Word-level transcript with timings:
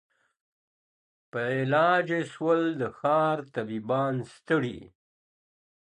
په 1.31 1.39
علاج 1.57 2.07
یې 2.15 2.21
سول 2.33 2.61
د 2.79 2.83
ښار 2.97 3.37
طبیبان 3.55 4.15
ستړي. 4.33 4.79